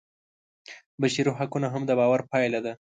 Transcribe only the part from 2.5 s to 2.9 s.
ده.